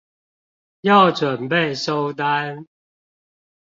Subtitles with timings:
[0.81, 2.65] 要準備收單